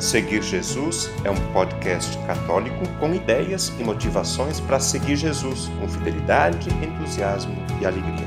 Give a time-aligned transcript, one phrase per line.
[0.00, 6.70] Seguir Jesus é um podcast católico com ideias e motivações para seguir Jesus com fidelidade,
[6.70, 8.26] entusiasmo e alegria.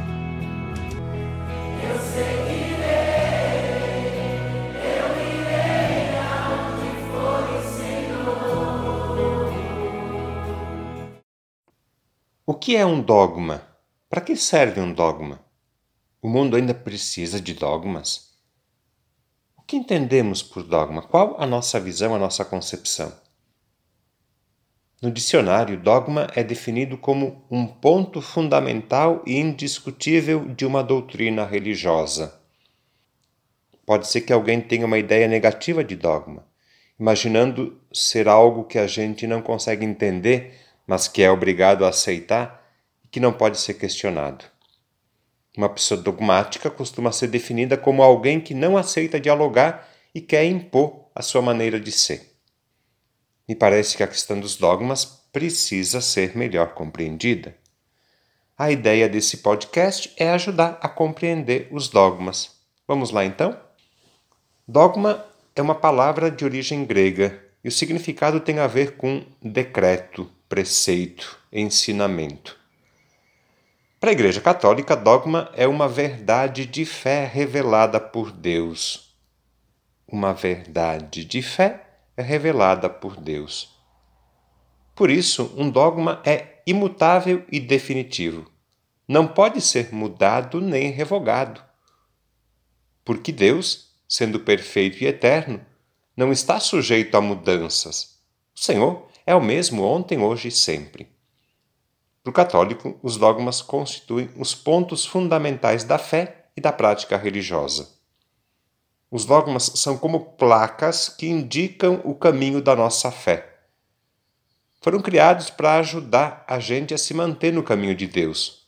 [1.81, 2.83] Eu seguirei,
[4.86, 6.13] eu irei
[7.09, 9.51] for o Senhor.
[12.45, 13.63] O que é um dogma?
[14.07, 15.39] Para que serve um dogma?
[16.21, 18.32] O mundo ainda precisa de dogmas?
[19.64, 21.02] O que entendemos por dogma?
[21.02, 23.14] Qual a nossa visão, a nossa concepção?
[25.01, 32.38] No dicionário, dogma é definido como um ponto fundamental e indiscutível de uma doutrina religiosa.
[33.86, 36.45] Pode ser que alguém tenha uma ideia negativa de dogma,
[37.00, 42.70] imaginando ser algo que a gente não consegue entender, mas que é obrigado a aceitar
[43.03, 44.44] e que não pode ser questionado.
[45.56, 51.06] Uma pessoa dogmática costuma ser definida como alguém que não aceita dialogar e quer impor
[51.14, 52.36] a sua maneira de ser.
[53.48, 57.56] Me parece que a questão dos dogmas precisa ser melhor compreendida.
[58.58, 62.52] A ideia desse podcast é ajudar a compreender os dogmas.
[62.88, 63.60] Vamos lá então?
[64.67, 70.30] Dogma é uma palavra de origem grega e o significado tem a ver com decreto,
[70.48, 72.62] preceito, ensinamento.
[74.04, 79.16] Para a Igreja Católica, dogma é uma verdade de fé revelada por Deus.
[80.06, 81.88] Uma verdade de fé
[82.18, 83.73] é revelada por Deus.
[84.94, 88.52] Por isso, um dogma é imutável e definitivo.
[89.08, 91.64] Não pode ser mudado nem revogado.
[93.06, 95.66] Porque Deus, sendo perfeito e eterno,
[96.14, 98.20] não está sujeito a mudanças.
[98.54, 101.12] O Senhor é o mesmo ontem, hoje e sempre.
[102.24, 107.90] Para o católico, os dogmas constituem os pontos fundamentais da fé e da prática religiosa.
[109.12, 113.66] Os dogmas são como placas que indicam o caminho da nossa fé.
[114.82, 118.67] Foram criados para ajudar a gente a se manter no caminho de Deus.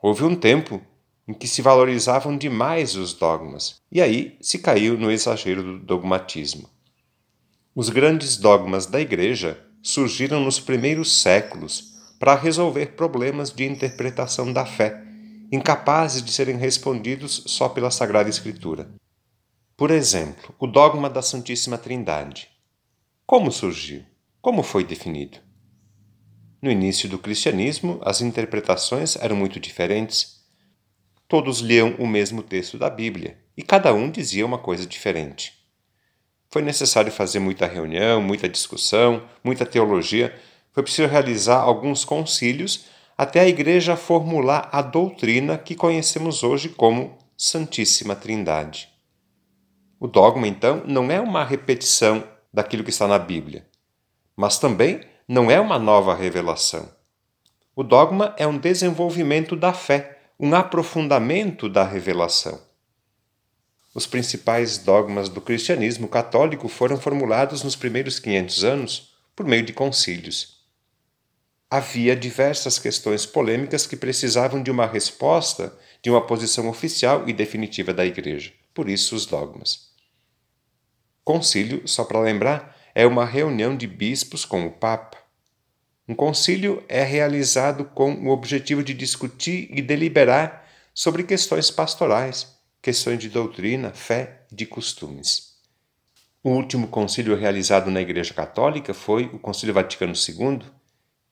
[0.00, 0.80] Houve um tempo
[1.26, 6.70] em que se valorizavam demais os dogmas, e aí se caiu no exagero do dogmatismo.
[7.74, 14.66] Os grandes dogmas da Igreja surgiram nos primeiros séculos para resolver problemas de interpretação da
[14.66, 15.02] fé,
[15.52, 18.90] incapazes de serem respondidos só pela Sagrada Escritura.
[19.76, 22.48] Por exemplo, o dogma da Santíssima Trindade.
[23.24, 24.02] Como surgiu?
[24.40, 25.38] Como foi definido?
[26.60, 30.44] No início do cristianismo, as interpretações eram muito diferentes.
[31.28, 35.52] Todos liam o mesmo texto da Bíblia e cada um dizia uma coisa diferente.
[36.50, 40.34] Foi necessário fazer muita reunião, muita discussão, muita teologia
[40.78, 42.84] foi preciso realizar alguns concílios
[43.16, 48.88] até a Igreja formular a doutrina que conhecemos hoje como Santíssima Trindade.
[49.98, 52.22] O dogma, então, não é uma repetição
[52.54, 53.66] daquilo que está na Bíblia,
[54.36, 56.88] mas também não é uma nova revelação.
[57.74, 62.60] O dogma é um desenvolvimento da fé, um aprofundamento da revelação.
[63.92, 69.72] Os principais dogmas do cristianismo católico foram formulados nos primeiros 500 anos por meio de
[69.72, 70.56] concílios
[71.70, 77.92] havia diversas questões polêmicas que precisavam de uma resposta de uma posição oficial e definitiva
[77.92, 78.52] da Igreja.
[78.72, 79.88] Por isso, os dogmas.
[81.24, 85.18] Concílio, só para lembrar, é uma reunião de bispos com o Papa.
[86.08, 93.18] Um concílio é realizado com o objetivo de discutir e deliberar sobre questões pastorais, questões
[93.18, 95.58] de doutrina, fé e de costumes.
[96.42, 100.60] O último concílio realizado na Igreja Católica foi o Concílio Vaticano II,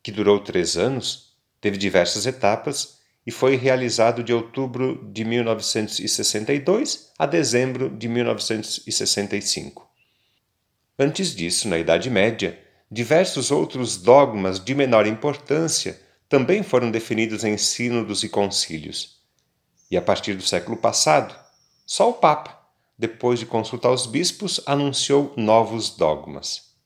[0.06, 7.26] que durou três anos, teve diversas etapas e foi realizado de outubro de 1962 a
[7.26, 9.90] dezembro de 1965.
[10.96, 12.56] Antes disso, na Idade Média,
[12.88, 19.20] diversos outros dogmas de menor importância também foram definidos em sínodos e concílios.
[19.90, 21.34] E a partir do século passado,
[21.84, 22.56] só o Papa,
[22.96, 26.76] depois de consultar os bispos, anunciou novos dogmas.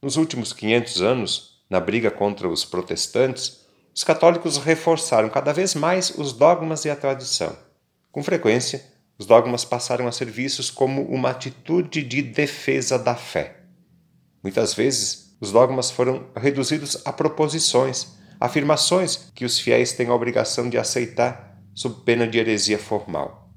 [0.00, 3.64] Nos últimos 500 anos, na briga contra os protestantes,
[3.94, 7.56] os católicos reforçaram cada vez mais os dogmas e a tradição.
[8.10, 8.84] Com frequência,
[9.18, 13.60] os dogmas passaram a ser vistos como uma atitude de defesa da fé.
[14.42, 20.68] Muitas vezes, os dogmas foram reduzidos a proposições, afirmações que os fiéis têm a obrigação
[20.68, 23.50] de aceitar sob pena de heresia formal.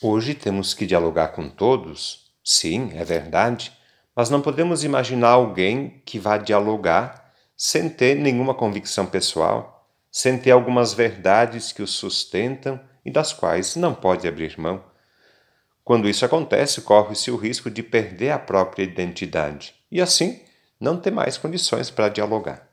[0.00, 3.72] Hoje temos que dialogar com todos, sim, é verdade,
[4.18, 10.50] mas não podemos imaginar alguém que vá dialogar sem ter nenhuma convicção pessoal, sem ter
[10.50, 14.82] algumas verdades que o sustentam e das quais não pode abrir mão.
[15.84, 20.42] Quando isso acontece, corre-se o risco de perder a própria identidade e, assim,
[20.80, 22.68] não ter mais condições para dialogar.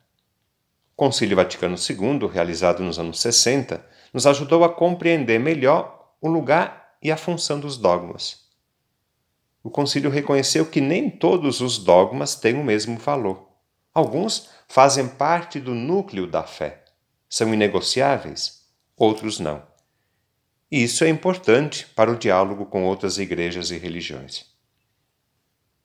[0.93, 6.95] O Concílio Vaticano II, realizado nos anos 60, nos ajudou a compreender melhor o lugar
[7.03, 8.44] e a função dos dogmas.
[9.65, 13.49] O concílio reconheceu que nem todos os dogmas têm o mesmo valor.
[13.91, 16.83] Alguns fazem parte do núcleo da fé,
[17.27, 18.63] são inegociáveis,
[18.95, 19.63] outros não.
[20.71, 24.45] E isso é importante para o diálogo com outras igrejas e religiões.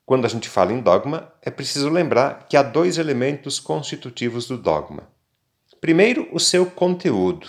[0.05, 4.59] Quando a gente fala em dogma, é preciso lembrar que há dois elementos constitutivos do
[4.59, 5.09] dogma.
[5.81, 7.49] Primeiro, o seu conteúdo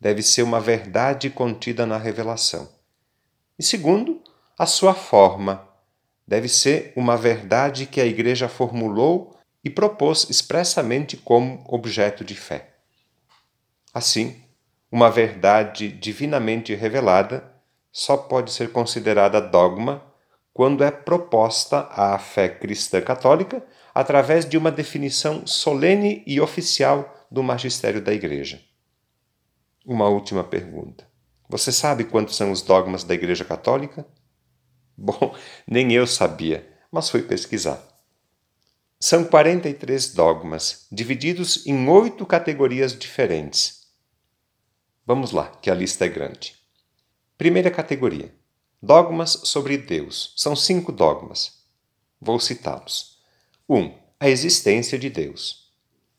[0.00, 2.78] deve ser uma verdade contida na revelação.
[3.58, 4.17] E segundo,
[4.58, 5.66] a sua forma
[6.26, 12.74] deve ser uma verdade que a Igreja formulou e propôs expressamente como objeto de fé.
[13.94, 14.36] Assim,
[14.90, 17.54] uma verdade divinamente revelada
[17.92, 20.02] só pode ser considerada dogma
[20.52, 23.64] quando é proposta à fé cristã católica
[23.94, 28.60] através de uma definição solene e oficial do magistério da Igreja.
[29.86, 31.06] Uma última pergunta.
[31.48, 34.04] Você sabe quantos são os dogmas da Igreja Católica?
[35.00, 35.32] Bom,
[35.64, 37.80] nem eu sabia, mas fui pesquisar.
[38.98, 43.86] São 43 dogmas, divididos em oito categorias diferentes.
[45.06, 46.56] Vamos lá, que a lista é grande.
[47.36, 48.34] Primeira categoria:
[48.82, 50.34] Dogmas sobre Deus.
[50.36, 51.62] São cinco dogmas.
[52.20, 53.18] Vou citá-los.
[53.68, 53.78] 1.
[53.78, 55.72] Um, a existência de Deus.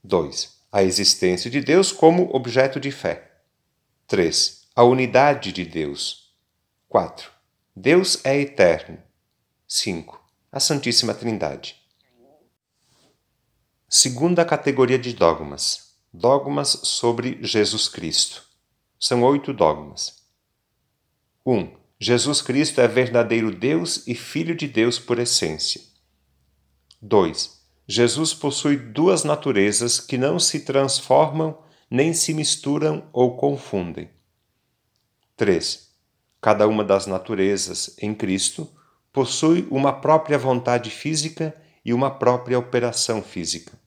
[0.05, 0.57] 2.
[0.71, 3.41] A existência de Deus como objeto de fé.
[4.07, 4.67] 3.
[4.73, 6.33] A unidade de Deus.
[6.87, 7.38] 4.
[7.81, 9.01] Deus é eterno.
[9.65, 10.21] 5.
[10.51, 11.77] A Santíssima Trindade.
[13.87, 18.43] Segunda categoria de dogmas: Dogmas sobre Jesus Cristo.
[18.99, 20.21] São oito dogmas.
[21.45, 21.53] 1.
[21.57, 25.79] Um, Jesus Cristo é verdadeiro Deus e Filho de Deus por essência.
[27.01, 27.61] 2.
[27.87, 31.57] Jesus possui duas naturezas que não se transformam,
[31.89, 34.09] nem se misturam ou confundem.
[35.37, 35.88] 3.
[36.41, 38.69] Cada uma das naturezas em Cristo
[39.11, 43.77] possui uma própria vontade física e uma própria operação física.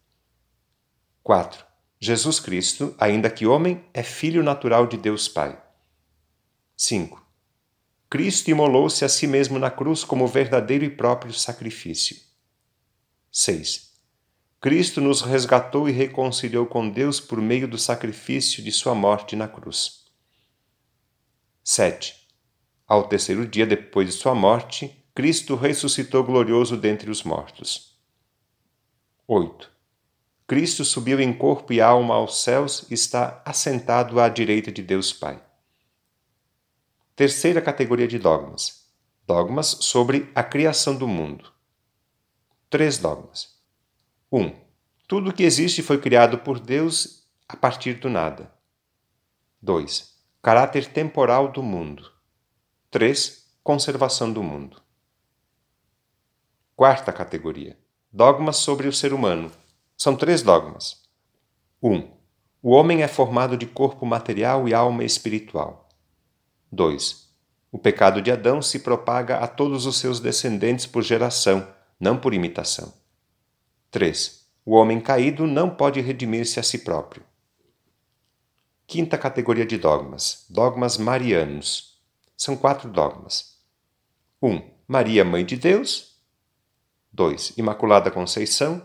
[1.23, 1.65] 4.
[2.01, 5.57] Jesus Cristo, ainda que homem, é filho natural de Deus Pai.
[6.77, 7.25] 5.
[8.11, 12.17] Cristo imolou-se a si mesmo na cruz como verdadeiro e próprio sacrifício.
[13.31, 13.93] 6.
[14.61, 19.49] Cristo nos resgatou e reconciliou com Deus por meio do sacrifício de sua morte na
[19.49, 20.05] cruz.
[21.65, 22.22] 7.
[22.93, 27.99] Ao terceiro dia depois de sua morte, Cristo ressuscitou glorioso dentre os mortos.
[29.27, 29.73] 8.
[30.47, 35.11] Cristo subiu em corpo e alma aos céus e está assentado à direita de Deus
[35.11, 35.43] Pai.
[37.17, 38.87] Terceira categoria de dogmas:
[39.27, 41.51] dogmas sobre a criação do mundo.
[42.69, 43.57] Três dogmas.
[44.31, 44.39] 1.
[44.39, 44.55] Um,
[45.09, 48.53] tudo que existe foi criado por Deus a partir do nada.
[49.63, 50.15] 2.
[50.43, 52.12] Caráter temporal do mundo.
[52.93, 53.47] 3.
[53.65, 54.77] Conservação do mundo.
[56.77, 57.79] Quarta categoria:
[58.13, 59.51] dogmas sobre o ser humano.
[59.97, 61.01] São três dogmas.
[61.83, 61.91] 1.
[61.91, 62.11] Um,
[62.63, 65.89] o homem é formado de corpo material e alma espiritual.
[66.71, 67.31] 2.
[67.71, 71.67] O pecado de Adão se propaga a todos os seus descendentes por geração,
[71.99, 72.93] não por imitação.
[73.91, 74.47] 3.
[74.67, 77.25] O homem caído não pode redimir-se a si próprio.
[78.87, 81.92] Quinta categoria de dogmas: dogmas marianos.
[82.43, 83.57] São quatro dogmas.
[84.43, 84.51] 1.
[84.51, 86.21] Um, Maria, Mãe de Deus.
[87.13, 87.57] 2.
[87.57, 88.83] Imaculada Conceição.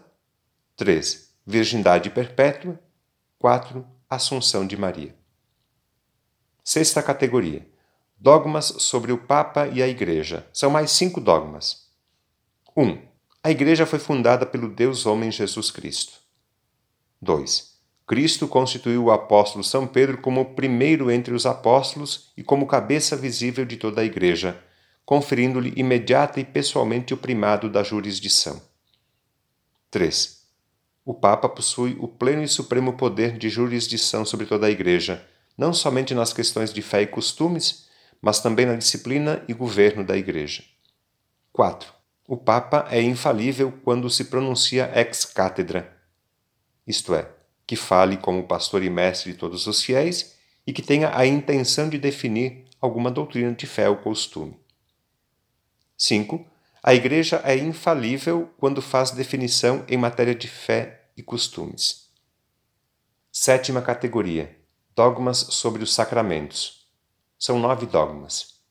[0.76, 1.34] 3.
[1.44, 2.80] Virgindade Perpétua.
[3.40, 3.84] 4.
[4.08, 5.16] Assunção de Maria.
[6.64, 7.68] Sexta categoria:
[8.16, 10.48] Dogmas sobre o Papa e a Igreja.
[10.54, 11.90] São mais cinco dogmas.
[12.76, 12.84] 1.
[12.84, 13.08] Um,
[13.44, 16.20] a Igreja foi fundada pelo Deus Homem Jesus Cristo.
[17.20, 17.77] 2.
[18.08, 23.66] Cristo constituiu o apóstolo São Pedro como primeiro entre os apóstolos e como cabeça visível
[23.66, 24.64] de toda a Igreja,
[25.06, 28.62] conferindo-lhe imediata e pessoalmente o primado da jurisdição.
[29.92, 30.42] 3.
[31.04, 35.74] O Papa possui o pleno e supremo poder de jurisdição sobre toda a Igreja, não
[35.74, 37.88] somente nas questões de fé e costumes,
[38.22, 40.64] mas também na disciplina e governo da Igreja.
[41.52, 41.92] 4.
[42.26, 45.94] O Papa é infalível quando se pronuncia ex cátedra,
[46.86, 47.37] isto é,
[47.68, 51.90] que fale como pastor e mestre de todos os fiéis e que tenha a intenção
[51.90, 54.58] de definir alguma doutrina de fé ou costume.
[55.98, 56.46] 5.
[56.82, 62.10] A Igreja é infalível quando faz definição em matéria de fé e costumes.
[63.32, 64.58] Sétima categoria:
[64.96, 66.88] Dogmas sobre os sacramentos.
[67.38, 68.62] São nove dogmas.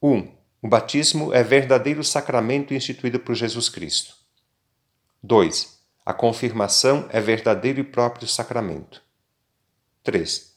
[0.00, 0.10] 1.
[0.10, 4.14] Um, O batismo é verdadeiro sacramento instituído por Jesus Cristo.
[5.22, 5.77] 2.
[6.08, 9.02] A confirmação é verdadeiro e próprio sacramento.
[10.02, 10.54] 3.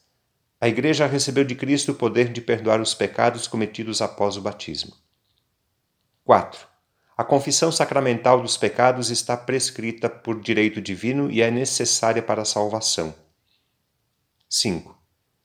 [0.62, 4.96] A Igreja recebeu de Cristo o poder de perdoar os pecados cometidos após o batismo.
[6.24, 6.66] 4.
[7.18, 12.46] A confissão sacramental dos pecados está prescrita por direito divino e é necessária para a
[12.46, 13.14] salvação.
[14.50, 14.98] 5.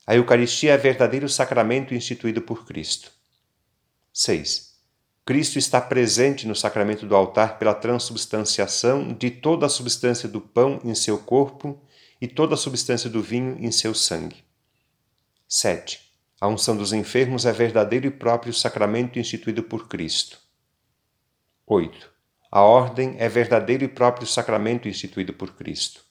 [0.07, 3.11] A Eucaristia é verdadeiro sacramento instituído por Cristo.
[4.13, 4.66] 6.
[5.27, 10.79] Cristo está presente no sacramento do altar pela transubstanciação de toda a substância do pão
[10.85, 11.77] em seu corpo
[12.21, 14.45] e toda a substância do vinho em seu sangue.
[15.45, 15.99] 7.
[16.39, 20.39] A unção dos enfermos é verdadeiro e próprio sacramento instituído por Cristo.
[21.65, 22.09] 8.
[22.49, 26.05] A ordem é verdadeiro e próprio sacramento instituído por Cristo.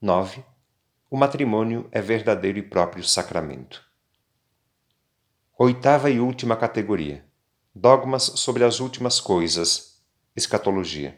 [0.00, 0.44] 9.
[1.10, 3.84] O matrimônio é verdadeiro e próprio sacramento.
[5.58, 7.26] Oitava e última categoria:
[7.78, 10.00] Dogmas sobre as últimas coisas.
[10.34, 11.14] Escatologia.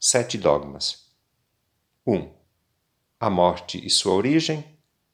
[0.00, 1.10] Sete dogmas.
[2.06, 2.14] 1.
[2.14, 2.32] Um,
[3.20, 4.64] a morte e sua origem.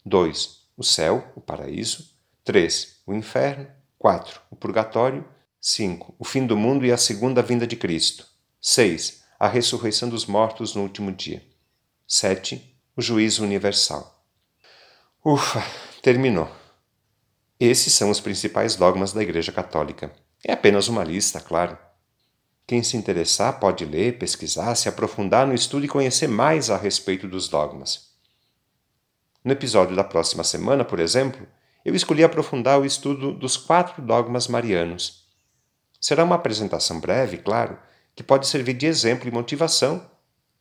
[0.05, 0.69] 2.
[0.77, 2.15] O céu, o paraíso.
[2.45, 3.03] 3.
[3.05, 3.67] O inferno.
[3.99, 4.41] 4.
[4.49, 5.29] O purgatório.
[5.61, 6.15] 5.
[6.17, 8.25] O fim do mundo e a segunda vinda de Cristo.
[8.61, 9.25] 6.
[9.41, 11.45] A ressurreição dos mortos no último dia.
[12.07, 14.25] 7 o juízo universal.
[15.25, 15.61] Ufa,
[16.01, 16.49] terminou.
[17.59, 20.15] Esses são os principais dogmas da Igreja Católica.
[20.49, 21.77] É apenas uma lista, claro.
[22.69, 27.27] Quem se interessar pode ler, pesquisar, se aprofundar no estudo e conhecer mais a respeito
[27.27, 28.13] dos dogmas.
[29.43, 31.45] No episódio da próxima semana, por exemplo,
[31.85, 35.27] eu escolhi aprofundar o estudo dos quatro dogmas marianos.
[36.01, 37.77] Será uma apresentação breve, claro,
[38.15, 40.09] que pode servir de exemplo e motivação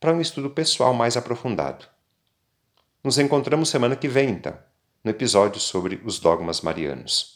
[0.00, 1.86] para um estudo pessoal mais aprofundado.
[3.04, 4.58] Nos encontramos semana que vem, então,
[5.04, 7.35] no episódio sobre os dogmas marianos.